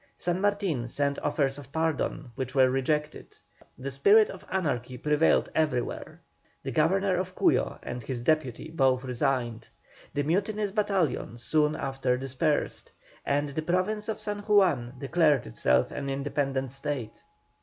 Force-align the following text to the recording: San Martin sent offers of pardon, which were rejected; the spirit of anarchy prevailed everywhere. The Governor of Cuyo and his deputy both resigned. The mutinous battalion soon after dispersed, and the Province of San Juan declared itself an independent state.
San 0.15 0.41
Martin 0.41 0.87
sent 0.87 1.19
offers 1.19 1.59
of 1.59 1.71
pardon, 1.71 2.31
which 2.33 2.55
were 2.55 2.71
rejected; 2.71 3.37
the 3.77 3.91
spirit 3.91 4.31
of 4.31 4.43
anarchy 4.49 4.97
prevailed 4.97 5.47
everywhere. 5.53 6.19
The 6.63 6.71
Governor 6.71 7.15
of 7.17 7.35
Cuyo 7.35 7.77
and 7.83 8.01
his 8.01 8.23
deputy 8.23 8.71
both 8.71 9.03
resigned. 9.03 9.69
The 10.15 10.23
mutinous 10.23 10.71
battalion 10.71 11.37
soon 11.37 11.75
after 11.75 12.17
dispersed, 12.17 12.91
and 13.27 13.49
the 13.49 13.61
Province 13.61 14.09
of 14.09 14.19
San 14.19 14.39
Juan 14.39 14.95
declared 14.97 15.45
itself 15.45 15.91
an 15.91 16.09
independent 16.09 16.71
state. 16.71 17.21